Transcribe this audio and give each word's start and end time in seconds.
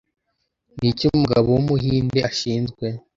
Niki 0.77 1.03
Umugabo 1.15 1.47
wumuhinde 1.55 2.19
ashinzwe 2.29 2.85